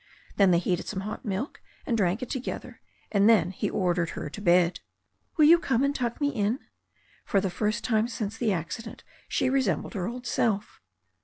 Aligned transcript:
Then 0.37 0.49
they 0.49 0.57
heated 0.57 0.87
some 0.87 1.01
hot 1.01 1.25
milk, 1.25 1.61
and 1.85 1.95
drank 1.95 2.23
it 2.23 2.29
together, 2.31 2.81
and 3.11 3.29
then 3.29 3.51
he 3.51 3.69
ordered 3.69 4.09
her 4.17 4.31
to 4.31 4.41
bed. 4.41 4.79
"Will 5.37 5.45
you 5.45 5.59
come 5.59 5.83
and 5.83 5.93
tuck 5.93 6.19
me 6.19 6.29
in?" 6.29 6.57
For 7.23 7.39
the 7.39 7.51
first 7.51 7.83
time 7.83 8.07
since 8.07 8.35
the 8.35 8.51
accident 8.51 9.03
she 9.27 9.47
resembled 9.47 9.93
her 9.93 10.07
old 10.07 10.25
self. 10.25 10.81